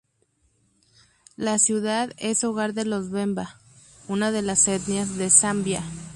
[1.35, 3.61] La ciudad es hogar de los bemba,
[4.07, 5.83] una de las etnias de Zambia.